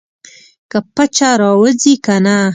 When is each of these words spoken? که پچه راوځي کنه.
که 0.71 0.79
پچه 0.95 1.29
راوځي 1.41 1.93
کنه. 2.05 2.37